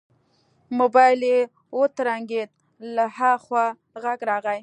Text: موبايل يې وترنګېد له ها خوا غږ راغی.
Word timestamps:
موبايل 0.79 1.21
يې 1.31 1.39
وترنګېد 1.79 2.49
له 2.95 3.05
ها 3.17 3.31
خوا 3.43 3.65
غږ 4.03 4.19
راغی. 4.29 4.59